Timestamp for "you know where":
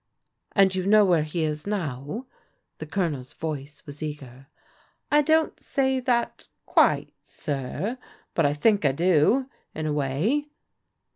0.73-1.21